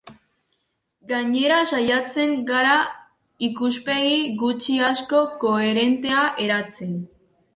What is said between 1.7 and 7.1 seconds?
saiatzen gara ikuspegi gutxi-asko koherentea eratzen.